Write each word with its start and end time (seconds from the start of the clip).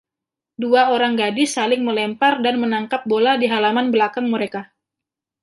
Dua 0.63 0.83
orang 0.95 1.13
gadis 1.21 1.49
saling 1.57 1.81
melempar 1.89 2.33
dan 2.45 2.55
menangkap 2.63 3.01
bola 3.11 3.33
di 3.41 3.45
halaman 3.53 3.87
belakang 3.93 4.25
mereka. 4.33 4.61